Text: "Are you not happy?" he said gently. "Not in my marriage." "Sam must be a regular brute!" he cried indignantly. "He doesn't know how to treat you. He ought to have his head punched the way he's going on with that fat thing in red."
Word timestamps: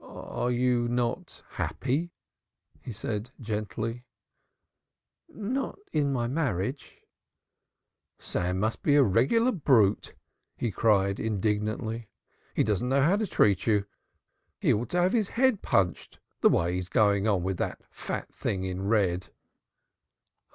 "Are 0.03 0.49
you 0.49 0.87
not 0.87 1.43
happy?" 1.49 2.09
he 2.81 2.91
said 2.91 3.29
gently. 3.39 4.03
"Not 5.29 5.77
in 5.93 6.11
my 6.11 6.25
marriage." 6.25 7.03
"Sam 8.17 8.59
must 8.59 8.81
be 8.81 8.95
a 8.95 9.03
regular 9.03 9.51
brute!" 9.51 10.15
he 10.57 10.71
cried 10.71 11.19
indignantly. 11.19 12.09
"He 12.55 12.63
doesn't 12.63 12.89
know 12.89 13.03
how 13.03 13.15
to 13.17 13.27
treat 13.27 13.67
you. 13.67 13.85
He 14.59 14.73
ought 14.73 14.89
to 14.89 15.01
have 15.03 15.13
his 15.13 15.29
head 15.29 15.61
punched 15.61 16.19
the 16.39 16.49
way 16.49 16.73
he's 16.73 16.89
going 16.89 17.27
on 17.27 17.43
with 17.43 17.57
that 17.57 17.81
fat 17.91 18.33
thing 18.33 18.63
in 18.63 18.87
red." 18.87 19.29